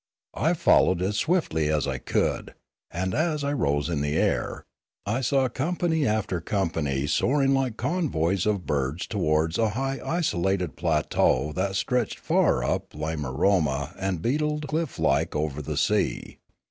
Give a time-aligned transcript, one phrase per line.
[0.33, 2.55] I followed as swiftly as I could,
[2.89, 4.65] and, as I rose in the air,
[5.05, 10.75] I saw com pany after company soaring like coveys of birds towards a high isolated
[10.75, 16.39] plateau that stretched from far up Lila roma and beetled cliff like over the sea.